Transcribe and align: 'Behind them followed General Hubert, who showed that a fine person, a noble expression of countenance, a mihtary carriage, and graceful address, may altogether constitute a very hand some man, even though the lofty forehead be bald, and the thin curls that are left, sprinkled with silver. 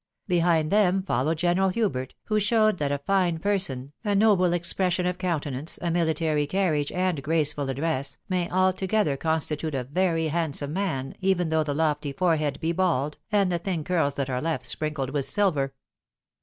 'Behind 0.27 0.71
them 0.71 1.03
followed 1.03 1.37
General 1.37 1.69
Hubert, 1.69 2.15
who 2.23 2.39
showed 2.39 2.79
that 2.79 2.91
a 2.91 2.97
fine 2.97 3.37
person, 3.37 3.93
a 4.03 4.15
noble 4.15 4.51
expression 4.51 5.05
of 5.05 5.19
countenance, 5.19 5.77
a 5.79 5.89
mihtary 5.89 6.49
carriage, 6.49 6.91
and 6.91 7.21
graceful 7.21 7.69
address, 7.69 8.17
may 8.27 8.49
altogether 8.49 9.15
constitute 9.15 9.75
a 9.75 9.83
very 9.83 10.29
hand 10.29 10.55
some 10.55 10.73
man, 10.73 11.13
even 11.21 11.49
though 11.49 11.63
the 11.63 11.75
lofty 11.75 12.11
forehead 12.13 12.59
be 12.59 12.71
bald, 12.71 13.19
and 13.31 13.51
the 13.51 13.59
thin 13.59 13.83
curls 13.83 14.15
that 14.15 14.27
are 14.27 14.41
left, 14.41 14.65
sprinkled 14.65 15.11
with 15.11 15.25
silver. 15.25 15.71